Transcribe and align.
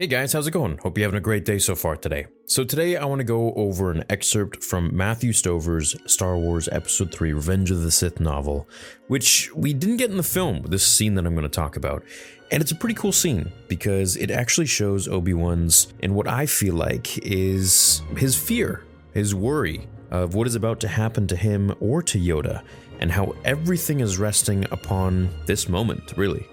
Hey 0.00 0.06
guys, 0.06 0.32
how's 0.32 0.46
it 0.46 0.52
going? 0.52 0.78
Hope 0.78 0.96
you're 0.96 1.06
having 1.06 1.18
a 1.18 1.20
great 1.20 1.44
day 1.44 1.58
so 1.58 1.74
far 1.74 1.94
today. 1.94 2.26
So, 2.46 2.64
today 2.64 2.96
I 2.96 3.04
want 3.04 3.18
to 3.18 3.24
go 3.24 3.52
over 3.52 3.90
an 3.90 4.02
excerpt 4.08 4.64
from 4.64 4.96
Matthew 4.96 5.34
Stover's 5.34 5.94
Star 6.10 6.38
Wars 6.38 6.70
Episode 6.72 7.12
3 7.12 7.34
Revenge 7.34 7.70
of 7.70 7.82
the 7.82 7.90
Sith 7.90 8.18
novel, 8.18 8.66
which 9.08 9.54
we 9.54 9.74
didn't 9.74 9.98
get 9.98 10.10
in 10.10 10.16
the 10.16 10.22
film, 10.22 10.62
this 10.62 10.86
scene 10.86 11.16
that 11.16 11.26
I'm 11.26 11.34
going 11.34 11.42
to 11.42 11.50
talk 11.50 11.76
about. 11.76 12.02
And 12.50 12.62
it's 12.62 12.72
a 12.72 12.76
pretty 12.76 12.94
cool 12.94 13.12
scene 13.12 13.52
because 13.68 14.16
it 14.16 14.30
actually 14.30 14.68
shows 14.68 15.06
Obi 15.06 15.34
Wan's, 15.34 15.92
and 16.02 16.14
what 16.14 16.26
I 16.26 16.46
feel 16.46 16.76
like 16.76 17.18
is 17.18 18.00
his 18.16 18.34
fear, 18.34 18.86
his 19.12 19.34
worry 19.34 19.86
of 20.10 20.34
what 20.34 20.46
is 20.46 20.54
about 20.54 20.80
to 20.80 20.88
happen 20.88 21.26
to 21.26 21.36
him 21.36 21.74
or 21.78 22.02
to 22.04 22.18
Yoda, 22.18 22.62
and 23.00 23.12
how 23.12 23.36
everything 23.44 24.00
is 24.00 24.16
resting 24.16 24.64
upon 24.70 25.28
this 25.44 25.68
moment, 25.68 26.14
really. 26.16 26.46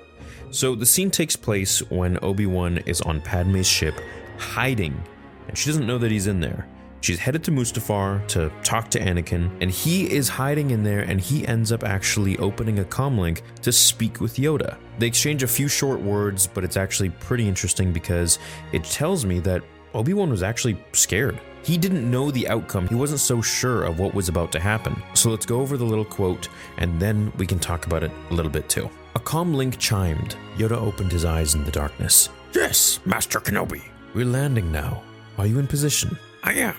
So 0.49 0.75
the 0.75 0.85
scene 0.85 1.11
takes 1.11 1.35
place 1.35 1.79
when 1.89 2.17
Obi-Wan 2.21 2.77
is 2.79 3.01
on 3.01 3.21
Padme's 3.21 3.67
ship, 3.67 3.99
hiding, 4.37 5.01
and 5.47 5.57
she 5.57 5.69
doesn't 5.69 5.85
know 5.85 5.97
that 5.97 6.09
he's 6.09 6.27
in 6.27 6.39
there. 6.39 6.67
She's 7.01 7.19
headed 7.19 7.43
to 7.43 7.51
Mustafar 7.51 8.25
to 8.29 8.51
talk 8.63 8.89
to 8.91 8.99
Anakin, 8.99 9.51
and 9.61 9.69
he 9.69 10.11
is 10.11 10.29
hiding 10.29 10.71
in 10.71 10.83
there, 10.83 11.01
and 11.01 11.21
he 11.21 11.47
ends 11.47 11.71
up 11.71 11.83
actually 11.83 12.37
opening 12.37 12.79
a 12.79 12.83
comlink 12.83 13.41
to 13.61 13.71
speak 13.71 14.19
with 14.19 14.37
Yoda. 14.37 14.77
They 14.97 15.07
exchange 15.07 15.43
a 15.43 15.47
few 15.47 15.67
short 15.67 15.99
words, 15.99 16.47
but 16.47 16.63
it's 16.63 16.77
actually 16.77 17.09
pretty 17.09 17.47
interesting 17.47 17.93
because 17.93 18.39
it 18.71 18.83
tells 18.83 19.25
me 19.25 19.39
that 19.41 19.63
Obi-Wan 19.93 20.29
was 20.29 20.43
actually 20.43 20.83
scared. 20.93 21.39
He 21.63 21.77
didn't 21.77 22.09
know 22.09 22.31
the 22.31 22.47
outcome, 22.47 22.87
he 22.87 22.95
wasn't 22.95 23.19
so 23.19 23.41
sure 23.41 23.83
of 23.83 23.99
what 23.99 24.13
was 24.13 24.29
about 24.29 24.51
to 24.53 24.59
happen. 24.59 25.01
So 25.13 25.29
let's 25.29 25.45
go 25.45 25.59
over 25.59 25.75
the 25.75 25.85
little 25.85 26.05
quote, 26.05 26.47
and 26.77 26.99
then 26.99 27.31
we 27.37 27.45
can 27.45 27.59
talk 27.59 27.85
about 27.85 28.03
it 28.03 28.11
a 28.29 28.33
little 28.33 28.51
bit 28.51 28.69
too. 28.69 28.89
A 29.17 29.19
comlink 29.19 29.79
chimed. 29.79 30.35
Yoda 30.57 30.77
opened 30.77 31.11
his 31.11 31.25
eyes 31.25 31.55
in 31.55 31.63
the 31.63 31.71
darkness. 31.71 32.29
Yes, 32.53 32.99
Master 33.03 33.39
Kenobi. 33.39 33.81
We're 34.13 34.27
landing 34.27 34.71
now. 34.71 35.01
Are 35.39 35.47
you 35.47 35.57
in 35.57 35.65
position? 35.65 36.15
I 36.43 36.53
am. 36.53 36.75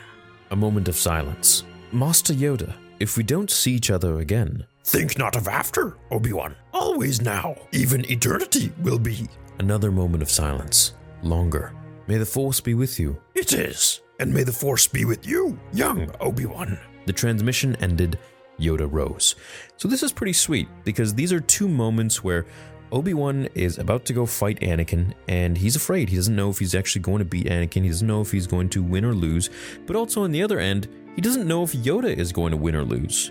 A 0.53 0.55
moment 0.55 0.87
of 0.87 0.95
silence. 0.95 1.65
Master 1.91 2.33
Yoda, 2.33 2.73
if 3.01 3.17
we 3.17 3.25
don't 3.25 3.51
see 3.51 3.73
each 3.73 3.91
other 3.91 4.21
again. 4.21 4.65
Think 4.85 5.19
not 5.19 5.35
of 5.35 5.49
after, 5.49 5.97
Obi-Wan. 6.13 6.55
Always 6.73 7.21
now. 7.21 7.57
Even 7.73 8.09
eternity 8.09 8.71
will 8.83 9.01
be. 9.01 9.27
Another 9.59 9.91
moment 9.91 10.23
of 10.23 10.31
silence. 10.31 10.95
Longer. 11.25 11.73
May 12.07 12.19
the 12.19 12.25
Force 12.25 12.61
be 12.61 12.75
with 12.75 13.01
you. 13.01 13.21
It 13.35 13.53
is. 13.53 14.01
And 14.21 14.33
may 14.33 14.45
the 14.45 14.53
Force 14.53 14.87
be 14.87 15.05
with 15.05 15.27
you, 15.27 15.59
young 15.73 16.09
Obi-Wan. 16.21 16.79
The 17.07 17.13
transmission 17.13 17.75
ended. 17.81 18.17
Yoda 18.59 18.89
rose. 18.91 19.35
So 19.77 19.89
this 19.89 20.03
is 20.03 20.13
pretty 20.13 20.33
sweet 20.33 20.69
because 20.85 21.15
these 21.15 21.33
are 21.33 21.41
two 21.41 21.69
moments 21.69 22.23
where 22.23 22.47
Obi-Wan 22.91 23.49
is 23.55 23.79
about 23.79 24.05
to 24.07 24.13
go 24.13 24.25
fight 24.25 24.61
Anakin 24.61 25.13
and 25.29 25.59
he's 25.59 25.77
afraid. 25.77 26.09
He 26.09 26.17
doesn't 26.17 26.35
know 26.35 26.51
if 26.51 26.59
he's 26.59 26.75
actually 26.75 27.03
going 27.03 27.19
to 27.19 27.25
beat 27.25 27.47
Anakin. 27.47 27.83
He 27.83 27.89
doesn't 27.89 28.07
know 28.07 28.21
if 28.21 28.33
he's 28.33 28.47
going 28.47 28.71
to 28.71 28.83
win 28.83 29.05
or 29.05 29.15
lose. 29.15 29.51
But 29.87 29.97
also 29.97 30.25
on 30.25 30.33
the 30.33 30.43
other 30.43 30.59
end, 30.59 30.89
he 31.15 31.21
doesn't 31.21 31.47
know 31.47 31.63
if 31.63 31.73
Yoda 31.73 32.17
is 32.17 32.33
going 32.33 32.53
to 32.53 32.57
win 32.57 32.75
or 32.75 32.85
lose. 32.85 33.31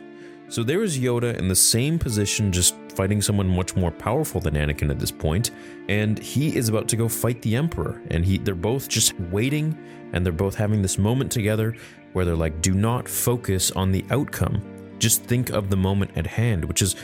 So 0.50 0.64
there 0.64 0.82
is 0.82 0.98
Yoda 0.98 1.36
in 1.38 1.50
the 1.50 1.56
same 1.56 2.00
position, 2.00 2.54
just 2.54 2.76
fighting 2.96 3.22
someone 3.22 3.50
much 3.50 3.76
more 3.76 3.92
powerful 3.92 4.40
than 4.40 4.54
Anakin 4.54 4.90
at 4.90 4.98
this 4.98 5.12
point, 5.12 5.52
and 5.90 6.18
he 6.18 6.56
is 6.56 6.70
about 6.70 6.88
to 6.88 6.96
go 6.96 7.10
fight 7.10 7.42
the 7.42 7.56
Emperor. 7.56 8.02
And 8.10 8.24
he 8.24 8.38
they're 8.38 8.56
both 8.56 8.88
just 8.88 9.20
waiting 9.20 9.78
and 10.14 10.26
they're 10.26 10.32
both 10.32 10.56
having 10.56 10.82
this 10.82 10.98
moment 10.98 11.32
together 11.32 11.76
where 12.14 12.24
they're 12.24 12.36
like, 12.36 12.62
do 12.62 12.74
not 12.74 13.10
focus 13.10 13.72
on 13.72 13.92
the 13.92 14.06
outcome. 14.10 14.77
Just 15.00 15.24
think 15.24 15.50
of 15.50 15.70
the 15.70 15.78
moment 15.78 16.12
at 16.16 16.28
hand, 16.28 16.66
which 16.66 16.82
is 16.82 16.96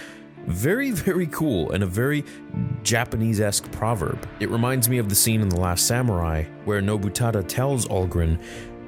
very, 0.45 0.91
very 1.09 1.27
cool 1.27 1.71
and 1.71 1.83
a 1.83 1.87
very 1.87 2.23
Japanese 2.83 3.39
esque 3.39 3.71
proverb. 3.71 4.27
It 4.39 4.49
reminds 4.49 4.89
me 4.89 4.97
of 4.97 5.09
the 5.09 5.15
scene 5.15 5.41
in 5.41 5.49
The 5.49 5.59
Last 5.59 5.87
Samurai 5.87 6.43
where 6.65 6.81
Nobutada 6.81 7.47
tells 7.47 7.87
Algren, 7.87 8.41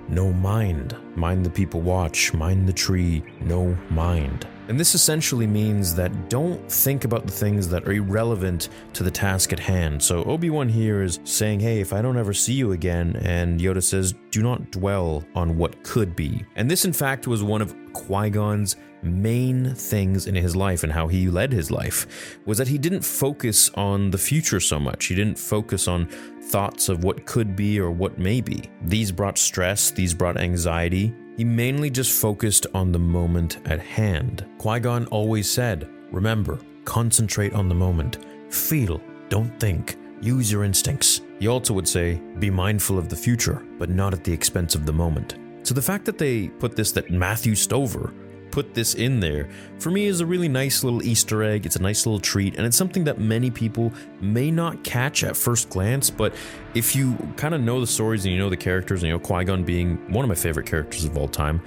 No 0.09 0.31
mind, 0.31 0.95
mind 1.15 1.45
the 1.45 1.49
people 1.49 1.81
watch, 1.81 2.33
mind 2.33 2.67
the 2.67 2.73
tree, 2.73 3.23
no 3.41 3.77
mind. 3.89 4.47
And 4.67 4.79
this 4.79 4.95
essentially 4.95 5.45
means 5.45 5.93
that 5.93 6.27
don't 6.27 6.71
think 6.71 7.05
about 7.05 7.27
the 7.27 7.31
things 7.31 7.67
that 7.67 7.87
are 7.87 7.91
irrelevant 7.91 8.69
to 8.93 9.03
the 9.03 9.11
task 9.11 9.53
at 9.53 9.59
hand. 9.59 10.01
So 10.01 10.23
Obi 10.23 10.49
Wan 10.49 10.67
here 10.67 11.03
is 11.03 11.19
saying, 11.23 11.59
Hey, 11.59 11.81
if 11.81 11.93
I 11.93 12.01
don't 12.01 12.17
ever 12.17 12.33
see 12.33 12.53
you 12.53 12.71
again, 12.71 13.15
and 13.17 13.59
Yoda 13.59 13.83
says, 13.83 14.15
Do 14.31 14.41
not 14.41 14.71
dwell 14.71 15.23
on 15.35 15.55
what 15.55 15.83
could 15.83 16.15
be. 16.15 16.43
And 16.55 16.69
this, 16.69 16.83
in 16.83 16.93
fact, 16.93 17.27
was 17.27 17.43
one 17.43 17.61
of 17.61 17.75
Qui 17.95 18.29
Gon's 18.29 18.75
main 19.01 19.73
things 19.73 20.27
in 20.27 20.35
his 20.35 20.55
life 20.55 20.83
and 20.83 20.91
how 20.91 21.07
he 21.07 21.29
led 21.29 21.51
his 21.51 21.71
life 21.71 22.37
was 22.45 22.57
that 22.57 22.67
he 22.67 22.77
didn't 22.77 23.05
focus 23.05 23.71
on 23.75 24.11
the 24.11 24.17
future 24.17 24.59
so 24.59 24.77
much. 24.79 25.05
He 25.05 25.15
didn't 25.15 25.39
focus 25.39 25.87
on 25.87 26.07
thoughts 26.49 26.89
of 26.89 27.03
what 27.05 27.25
could 27.25 27.55
be 27.55 27.79
or 27.79 27.91
what 27.91 28.19
may 28.19 28.41
be. 28.41 28.69
These 28.81 29.13
brought 29.13 29.37
stress, 29.37 29.91
these 29.91 30.13
brought 30.13 30.37
anxiety. 30.37 31.15
He 31.37 31.45
mainly 31.45 31.89
just 31.89 32.19
focused 32.19 32.67
on 32.73 32.91
the 32.91 32.99
moment 32.99 33.59
at 33.65 33.79
hand. 33.79 34.45
Qui 34.57 34.79
Gon 34.81 35.05
always 35.07 35.49
said, 35.49 35.89
Remember, 36.11 36.59
concentrate 36.83 37.53
on 37.53 37.69
the 37.69 37.75
moment, 37.75 38.25
feel, 38.49 39.01
don't 39.29 39.57
think, 39.59 39.97
use 40.21 40.51
your 40.51 40.65
instincts. 40.65 41.21
He 41.39 41.47
also 41.47 41.73
would 41.73 41.87
say, 41.87 42.21
Be 42.39 42.49
mindful 42.49 42.97
of 42.97 43.07
the 43.07 43.15
future, 43.15 43.65
but 43.79 43.89
not 43.89 44.13
at 44.13 44.23
the 44.23 44.33
expense 44.33 44.75
of 44.75 44.85
the 44.85 44.93
moment. 44.93 45.35
So 45.65 45.73
the 45.73 45.81
fact 45.81 46.05
that 46.05 46.19
they 46.19 46.49
put 46.49 46.75
this, 46.75 46.91
that 46.91 47.09
Matthew 47.09 47.55
Stover 47.55 48.13
put 48.51 48.75
this 48.75 48.93
in 48.93 49.19
there 49.19 49.49
for 49.79 49.89
me 49.89 50.05
is 50.05 50.19
a 50.19 50.25
really 50.25 50.47
nice 50.47 50.83
little 50.83 51.01
Easter 51.01 51.41
egg. 51.41 51.65
It's 51.65 51.75
a 51.75 51.81
nice 51.81 52.05
little 52.05 52.19
treat, 52.19 52.55
and 52.55 52.67
it's 52.67 52.77
something 52.77 53.03
that 53.05 53.19
many 53.19 53.49
people 53.49 53.91
may 54.21 54.51
not 54.51 54.83
catch 54.83 55.23
at 55.23 55.35
first 55.35 55.71
glance. 55.71 56.11
But 56.11 56.35
if 56.75 56.95
you 56.95 57.17
kind 57.35 57.55
of 57.55 57.61
know 57.61 57.81
the 57.81 57.87
stories 57.87 58.25
and 58.25 58.33
you 58.33 58.39
know 58.39 58.51
the 58.51 58.55
characters, 58.55 59.01
and 59.01 59.07
you 59.07 59.13
know 59.13 59.19
Qui 59.19 59.43
Gon 59.43 59.63
being 59.63 59.97
one 60.13 60.23
of 60.23 60.29
my 60.29 60.35
favorite 60.35 60.67
characters 60.67 61.03
of 61.03 61.17
all 61.17 61.27
time, 61.27 61.59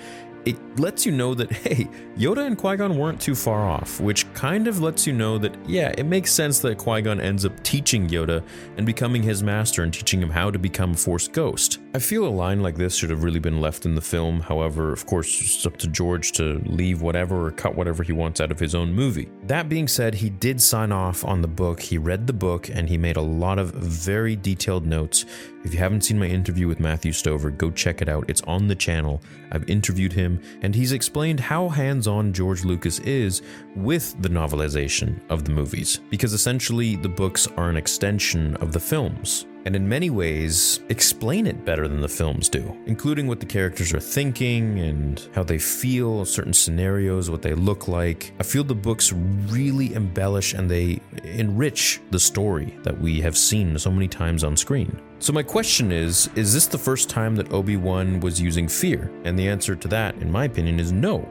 it 0.45 0.57
lets 0.79 1.05
you 1.05 1.11
know 1.11 1.35
that, 1.35 1.51
hey, 1.65 1.89
Yoda 2.17 2.47
and 2.47 2.57
Qui 2.57 2.77
Gon 2.77 2.97
weren't 2.97 3.21
too 3.21 3.35
far 3.35 3.69
off, 3.69 4.01
which 4.01 4.33
kind 4.33 4.69
of 4.69 4.81
lets 4.81 5.09
you 5.09 5.13
know 5.13 5.39
that, 5.39 5.57
yeah, 5.69 5.93
it 5.99 6.05
makes 6.05 6.33
sense 6.33 6.61
that 6.61 6.79
Qui 6.79 7.03
Gon 7.03 7.21
ends 7.21 7.45
up 7.45 7.63
teaching 7.65 8.09
Yoda 8.09 8.45
and 8.77 8.87
becoming 8.87 9.25
his 9.25 9.43
master 9.43 9.83
and 9.83 9.93
teaching 9.93 10.23
him 10.23 10.31
how 10.31 10.53
to 10.53 10.59
become 10.59 10.95
Force 10.95 11.27
Ghost. 11.27 11.81
I 11.95 12.01
feel 12.01 12.27
a 12.27 12.29
line 12.29 12.61
like 12.61 12.77
this 12.77 12.95
should 12.95 13.09
have 13.09 13.25
really 13.25 13.41
been 13.41 13.63
left 13.63 13.87
in 13.87 13.95
the 13.95 14.03
film. 14.03 14.41
However, 14.41 14.93
of 14.93 15.07
course, 15.07 15.41
it's 15.41 15.65
up 15.65 15.79
to 15.79 15.89
George 15.89 16.33
to 16.33 16.61
leave 16.67 17.01
whatever 17.01 17.47
or 17.47 17.51
cut 17.51 17.77
whatever 17.77 18.03
he 18.03 18.13
wants 18.13 18.43
out 18.43 18.51
of 18.51 18.61
his 18.61 18.75
own 18.75 18.93
movie. 18.93 19.31
That 19.45 19.71
being 19.71 19.89
said, 19.89 20.15
he 20.15 20.29
did 20.29 20.61
sign 20.61 20.93
off 20.93 21.25
on 21.25 21.41
the 21.41 21.49
book. 21.49 21.81
He 21.81 21.97
read 21.97 22.27
the 22.27 22.35
book 22.35 22.69
and 22.69 22.91
he 22.91 22.99
made 22.99 23.17
a 23.17 23.23
lot 23.23 23.59
of 23.59 23.73
very 23.73 24.37
detailed 24.37 24.85
notes. 24.85 25.25
If 25.65 25.73
you 25.73 25.79
haven't 25.79 26.03
seen 26.03 26.19
my 26.19 26.27
interview 26.27 26.69
with 26.69 26.79
Matthew 26.79 27.11
Stover, 27.11 27.51
go 27.51 27.71
check 27.71 28.03
it 28.03 28.09
out. 28.11 28.29
It's 28.29 28.43
on 28.43 28.69
the 28.69 28.75
channel. 28.75 29.23
I've 29.51 29.69
interviewed 29.71 30.13
him 30.13 30.43
and 30.61 30.75
he's 30.75 30.93
explained 30.93 31.41
how 31.41 31.71
hands 31.71 32.07
on 32.07 32.35
George 32.35 32.67
Lucas 32.67 32.99
is 32.99 33.41
with 33.75 34.15
the 34.21 34.29
novelization 34.29 35.23
of 35.31 35.45
the 35.45 35.53
movies, 35.53 36.01
because 36.11 36.35
essentially 36.35 36.97
the 36.97 37.09
books 37.09 37.47
are 37.57 37.71
an 37.71 37.79
extension 37.79 38.57
of 38.57 38.73
the 38.73 38.81
films 38.81 39.47
and 39.69 39.77
in 39.77 39.87
many 39.87 40.09
ways 40.09 40.81
explain 40.89 41.47
it 41.47 41.63
better 41.67 41.87
than 41.87 42.01
the 42.01 42.09
films 42.09 42.49
do, 42.49 42.75
including 42.87 43.27
what 43.27 43.39
the 43.39 43.45
characters 43.45 43.93
are 43.93 44.01
thinking 44.01 44.79
and 44.79 45.29
how 45.35 45.43
they 45.43 45.59
feel, 45.59 46.25
certain 46.25 46.55
scenarios, 46.55 47.29
what 47.29 47.43
they 47.43 47.53
look 47.53 47.87
like. 47.87 48.33
I 48.41 48.45
feel 48.45 48.65
the 48.65 48.75
books 48.75 49.13
really 49.13 49.93
embellish 49.93 50.55
and 50.55 50.71
they 50.71 51.03
enrich 51.23 52.01
the 52.11 52.19
story 52.19 52.79
that 52.83 52.99
we 52.99 53.21
have 53.21 53.37
seen 53.37 53.79
so 53.79 53.91
many 53.91 54.09
times 54.09 54.43
on 54.43 54.57
screen. 54.57 54.99
So, 55.19 55.35
my 55.35 55.43
question 55.43 55.93
is 55.93 56.31
Is 56.35 56.55
this 56.55 56.67
the 56.67 56.79
first 56.79 57.11
time 57.11 57.37
that 57.37 57.53
Obi 57.53 57.77
Wan 57.77 58.21
was 58.21 58.41
using 58.41 58.69
fear? 58.69 59.11
And 59.25 59.39
the 59.39 59.49
answer 59.49 59.77
to 59.77 59.89
that, 59.89 60.15
in 60.23 60.33
my 60.33 60.47
opinion, 60.47 60.81
is 60.81 60.93
no. 60.93 61.29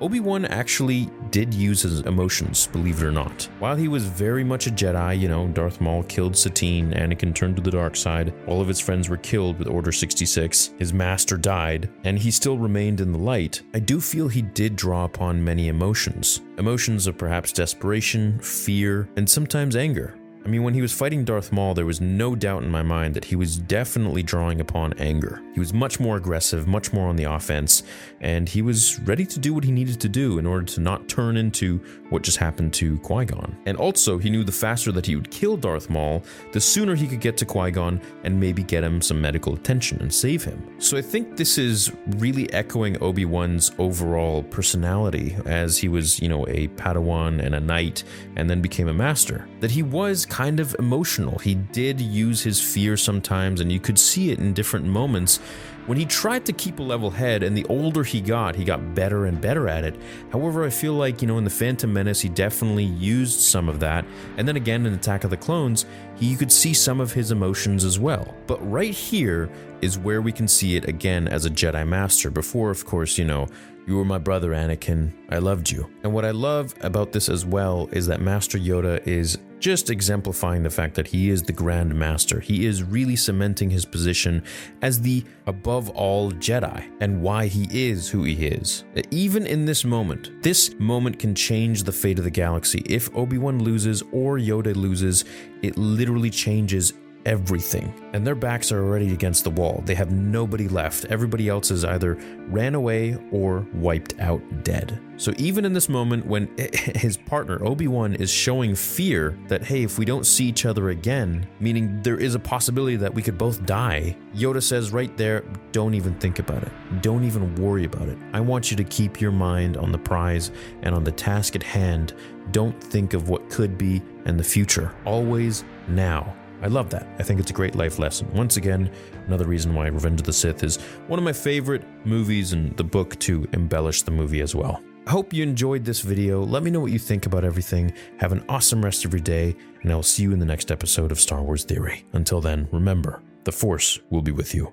Obi 0.00 0.20
Wan 0.20 0.44
actually 0.44 1.10
did 1.30 1.52
use 1.52 1.82
his 1.82 2.00
emotions, 2.00 2.68
believe 2.68 3.02
it 3.02 3.06
or 3.06 3.10
not. 3.10 3.48
While 3.58 3.74
he 3.74 3.88
was 3.88 4.04
very 4.04 4.44
much 4.44 4.68
a 4.68 4.70
Jedi, 4.70 5.18
you 5.18 5.28
know, 5.28 5.48
Darth 5.48 5.80
Maul 5.80 6.04
killed 6.04 6.36
Satine, 6.36 6.92
Anakin 6.92 7.34
turned 7.34 7.56
to 7.56 7.62
the 7.62 7.72
dark 7.72 7.96
side, 7.96 8.32
all 8.46 8.60
of 8.60 8.68
his 8.68 8.78
friends 8.78 9.08
were 9.08 9.16
killed 9.16 9.58
with 9.58 9.66
Order 9.66 9.90
66, 9.90 10.70
his 10.78 10.92
master 10.92 11.36
died, 11.36 11.90
and 12.04 12.16
he 12.16 12.30
still 12.30 12.58
remained 12.58 13.00
in 13.00 13.10
the 13.10 13.18
light, 13.18 13.62
I 13.74 13.80
do 13.80 14.00
feel 14.00 14.28
he 14.28 14.42
did 14.42 14.76
draw 14.76 15.04
upon 15.04 15.42
many 15.42 15.66
emotions. 15.66 16.42
Emotions 16.58 17.08
of 17.08 17.18
perhaps 17.18 17.52
desperation, 17.52 18.38
fear, 18.38 19.08
and 19.16 19.28
sometimes 19.28 19.74
anger. 19.74 20.14
I 20.48 20.50
mean, 20.50 20.62
when 20.62 20.72
he 20.72 20.80
was 20.80 20.94
fighting 20.94 21.26
Darth 21.26 21.52
Maul, 21.52 21.74
there 21.74 21.84
was 21.84 22.00
no 22.00 22.34
doubt 22.34 22.62
in 22.62 22.70
my 22.70 22.80
mind 22.80 23.12
that 23.12 23.26
he 23.26 23.36
was 23.36 23.58
definitely 23.58 24.22
drawing 24.22 24.62
upon 24.62 24.94
anger. 24.94 25.42
He 25.52 25.60
was 25.60 25.74
much 25.74 26.00
more 26.00 26.16
aggressive, 26.16 26.66
much 26.66 26.90
more 26.90 27.06
on 27.06 27.16
the 27.16 27.24
offense, 27.24 27.82
and 28.22 28.48
he 28.48 28.62
was 28.62 28.98
ready 29.00 29.26
to 29.26 29.38
do 29.38 29.52
what 29.52 29.62
he 29.62 29.70
needed 29.70 30.00
to 30.00 30.08
do 30.08 30.38
in 30.38 30.46
order 30.46 30.64
to 30.64 30.80
not 30.80 31.06
turn 31.06 31.36
into 31.36 31.84
what 32.08 32.22
just 32.22 32.38
happened 32.38 32.72
to 32.74 32.96
Qui 33.00 33.26
Gon. 33.26 33.58
And 33.66 33.76
also, 33.76 34.16
he 34.16 34.30
knew 34.30 34.42
the 34.42 34.50
faster 34.50 34.90
that 34.92 35.04
he 35.04 35.16
would 35.16 35.30
kill 35.30 35.58
Darth 35.58 35.90
Maul, 35.90 36.24
the 36.52 36.62
sooner 36.62 36.94
he 36.94 37.06
could 37.06 37.20
get 37.20 37.36
to 37.36 37.44
Qui 37.44 37.70
Gon 37.70 38.00
and 38.24 38.40
maybe 38.40 38.62
get 38.62 38.82
him 38.82 39.02
some 39.02 39.20
medical 39.20 39.52
attention 39.52 40.00
and 40.00 40.10
save 40.10 40.44
him. 40.44 40.66
So 40.78 40.96
I 40.96 41.02
think 41.02 41.36
this 41.36 41.58
is 41.58 41.92
really 42.16 42.50
echoing 42.54 42.96
Obi 43.02 43.26
Wan's 43.26 43.70
overall 43.76 44.44
personality 44.44 45.36
as 45.44 45.76
he 45.76 45.90
was, 45.90 46.22
you 46.22 46.28
know, 46.30 46.46
a 46.48 46.68
Padawan 46.68 47.44
and 47.44 47.54
a 47.54 47.60
knight 47.60 48.02
and 48.36 48.48
then 48.48 48.62
became 48.62 48.88
a 48.88 48.94
master. 48.94 49.46
That 49.60 49.70
he 49.70 49.82
was 49.82 50.24
kind 50.24 50.37
of 50.60 50.76
emotional. 50.78 51.38
He 51.38 51.54
did 51.54 52.00
use 52.00 52.42
his 52.42 52.60
fear 52.60 52.96
sometimes, 52.96 53.60
and 53.60 53.72
you 53.72 53.80
could 53.80 53.98
see 53.98 54.30
it 54.30 54.38
in 54.38 54.52
different 54.52 54.86
moments 54.86 55.40
when 55.88 55.96
he 55.96 56.04
tried 56.04 56.44
to 56.44 56.52
keep 56.52 56.80
a 56.80 56.82
level 56.82 57.10
head, 57.10 57.42
and 57.42 57.56
the 57.56 57.64
older 57.64 58.04
he 58.04 58.20
got, 58.20 58.54
he 58.54 58.62
got 58.62 58.94
better 58.94 59.24
and 59.24 59.40
better 59.40 59.68
at 59.68 59.84
it. 59.84 59.98
However, 60.30 60.64
I 60.64 60.68
feel 60.68 60.92
like, 60.92 61.22
you 61.22 61.28
know, 61.28 61.38
in 61.38 61.44
The 61.44 61.50
Phantom 61.50 61.90
Menace, 61.90 62.20
he 62.20 62.28
definitely 62.28 62.84
used 62.84 63.40
some 63.40 63.70
of 63.70 63.80
that. 63.80 64.04
And 64.36 64.46
then 64.46 64.56
again 64.56 64.84
in 64.84 64.92
Attack 64.92 65.24
of 65.24 65.30
the 65.30 65.38
Clones, 65.38 65.86
he, 66.16 66.26
you 66.26 66.36
could 66.36 66.52
see 66.52 66.74
some 66.74 67.00
of 67.00 67.14
his 67.14 67.30
emotions 67.30 67.84
as 67.84 67.98
well. 67.98 68.34
But 68.46 68.58
right 68.70 68.92
here 68.92 69.48
is 69.80 69.98
where 69.98 70.20
we 70.20 70.30
can 70.30 70.46
see 70.46 70.76
it 70.76 70.86
again 70.86 71.26
as 71.26 71.46
a 71.46 71.50
Jedi 71.50 71.88
Master. 71.88 72.30
Before, 72.30 72.70
of 72.70 72.84
course, 72.84 73.16
you 73.16 73.24
know, 73.24 73.48
you 73.86 73.96
were 73.96 74.04
my 74.04 74.18
brother, 74.18 74.50
Anakin. 74.50 75.10
I 75.30 75.38
loved 75.38 75.70
you. 75.70 75.88
And 76.02 76.12
what 76.12 76.26
I 76.26 76.32
love 76.32 76.74
about 76.82 77.12
this 77.12 77.30
as 77.30 77.46
well 77.46 77.88
is 77.92 78.06
that 78.08 78.20
Master 78.20 78.58
Yoda 78.58 79.00
is 79.06 79.38
just 79.60 79.88
exemplifying 79.88 80.62
the 80.62 80.70
fact 80.70 80.94
that 80.94 81.06
he 81.06 81.30
is 81.30 81.42
the 81.42 81.52
Grand 81.52 81.94
Master. 81.94 82.38
He 82.38 82.66
is 82.66 82.82
really 82.82 83.16
cementing 83.16 83.70
his 83.70 83.84
position 83.84 84.44
as 84.82 85.00
the 85.00 85.24
above 85.46 85.77
all 85.90 86.32
Jedi 86.32 86.90
and 87.00 87.22
why 87.22 87.46
he 87.46 87.68
is 87.70 88.08
who 88.08 88.24
he 88.24 88.46
is. 88.46 88.84
Even 89.12 89.46
in 89.46 89.64
this 89.64 89.84
moment, 89.84 90.42
this 90.42 90.74
moment 90.80 91.18
can 91.18 91.34
change 91.34 91.84
the 91.84 91.92
fate 91.92 92.18
of 92.18 92.24
the 92.24 92.30
galaxy. 92.30 92.82
If 92.86 93.14
Obi 93.14 93.38
Wan 93.38 93.62
loses 93.62 94.02
or 94.10 94.38
Yoda 94.38 94.74
loses, 94.74 95.24
it 95.62 95.76
literally 95.76 96.30
changes 96.30 96.94
everything. 97.28 97.92
And 98.14 98.26
their 98.26 98.34
backs 98.34 98.72
are 98.72 98.82
already 98.82 99.12
against 99.12 99.44
the 99.44 99.50
wall. 99.50 99.82
They 99.84 99.94
have 99.94 100.10
nobody 100.10 100.66
left. 100.66 101.04
Everybody 101.04 101.46
else 101.46 101.70
is 101.70 101.84
either 101.84 102.14
ran 102.48 102.74
away 102.74 103.18
or 103.30 103.66
wiped 103.74 104.18
out 104.18 104.40
dead. 104.64 104.98
So 105.18 105.32
even 105.36 105.66
in 105.66 105.74
this 105.74 105.90
moment 105.90 106.24
when 106.24 106.48
his 106.72 107.18
partner 107.18 107.62
Obi-Wan 107.62 108.14
is 108.14 108.30
showing 108.30 108.74
fear 108.74 109.38
that 109.48 109.62
hey, 109.62 109.82
if 109.82 109.98
we 109.98 110.06
don't 110.06 110.24
see 110.24 110.46
each 110.46 110.64
other 110.64 110.88
again, 110.88 111.46
meaning 111.60 112.00
there 112.02 112.16
is 112.16 112.34
a 112.34 112.38
possibility 112.38 112.96
that 112.96 113.12
we 113.12 113.20
could 113.20 113.36
both 113.36 113.66
die, 113.66 114.16
Yoda 114.34 114.62
says 114.62 114.90
right 114.90 115.14
there, 115.18 115.44
don't 115.72 115.92
even 115.92 116.14
think 116.14 116.38
about 116.38 116.62
it. 116.62 116.72
Don't 117.02 117.24
even 117.24 117.54
worry 117.56 117.84
about 117.84 118.08
it. 118.08 118.16
I 118.32 118.40
want 118.40 118.70
you 118.70 118.76
to 118.78 118.84
keep 118.84 119.20
your 119.20 119.32
mind 119.32 119.76
on 119.76 119.92
the 119.92 119.98
prize 119.98 120.50
and 120.80 120.94
on 120.94 121.04
the 121.04 121.12
task 121.12 121.56
at 121.56 121.62
hand. 121.62 122.14
Don't 122.52 122.82
think 122.82 123.12
of 123.12 123.28
what 123.28 123.50
could 123.50 123.76
be 123.76 124.00
and 124.24 124.40
the 124.40 124.44
future. 124.44 124.94
Always 125.04 125.64
now. 125.88 126.34
I 126.62 126.66
love 126.66 126.90
that. 126.90 127.06
I 127.18 127.22
think 127.22 127.40
it's 127.40 127.50
a 127.50 127.54
great 127.54 127.74
life 127.74 127.98
lesson. 127.98 128.30
Once 128.32 128.56
again, 128.56 128.90
another 129.26 129.46
reason 129.46 129.74
why 129.74 129.86
Revenge 129.86 130.20
of 130.20 130.26
the 130.26 130.32
Sith 130.32 130.64
is 130.64 130.76
one 131.06 131.18
of 131.18 131.24
my 131.24 131.32
favorite 131.32 131.84
movies 132.04 132.52
and 132.52 132.76
the 132.76 132.84
book 132.84 133.18
to 133.20 133.48
embellish 133.52 134.02
the 134.02 134.10
movie 134.10 134.40
as 134.40 134.54
well. 134.54 134.82
I 135.06 135.10
hope 135.10 135.32
you 135.32 135.42
enjoyed 135.42 135.84
this 135.84 136.00
video. 136.00 136.44
Let 136.44 136.62
me 136.62 136.70
know 136.70 136.80
what 136.80 136.92
you 136.92 136.98
think 136.98 137.24
about 137.24 137.44
everything. 137.44 137.94
Have 138.18 138.32
an 138.32 138.44
awesome 138.48 138.84
rest 138.84 139.04
of 139.04 139.12
your 139.12 139.20
day, 139.20 139.56
and 139.82 139.90
I'll 139.90 140.02
see 140.02 140.24
you 140.24 140.32
in 140.32 140.38
the 140.38 140.44
next 140.44 140.70
episode 140.70 141.12
of 141.12 141.18
Star 141.18 141.42
Wars 141.42 141.64
Theory. 141.64 142.04
Until 142.12 142.40
then, 142.40 142.68
remember, 142.72 143.22
the 143.44 143.52
Force 143.52 144.00
will 144.10 144.22
be 144.22 144.32
with 144.32 144.54
you 144.54 144.72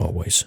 always. 0.00 0.44